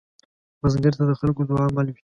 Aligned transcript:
بزګر 0.59 0.93
ته 0.99 1.03
د 1.09 1.13
خلکو 1.19 1.41
دعاء 1.49 1.69
مل 1.75 1.87
وي 1.93 2.01